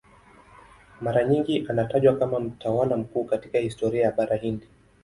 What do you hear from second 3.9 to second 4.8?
ya Bara Hindi.